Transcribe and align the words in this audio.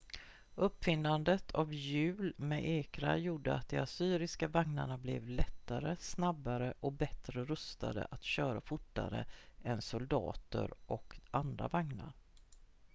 uppfinnandet 0.55 1.51
av 1.51 1.73
hjul 1.73 2.33
med 2.37 2.65
ekrar 2.65 3.15
gjorde 3.15 3.53
att 3.53 3.69
de 3.69 3.77
assyriska 3.77 4.47
vagnarna 4.47 4.97
blev 4.97 5.29
lättare 5.29 5.95
snabbare 5.95 6.73
och 6.79 6.91
bättre 6.91 7.43
rustade 7.45 8.07
att 8.11 8.23
köra 8.23 8.61
fortare 8.61 9.25
än 9.63 9.81
soldater 9.81 10.73
och 10.85 11.19
andra 11.31 11.67
vagnar 11.67 12.13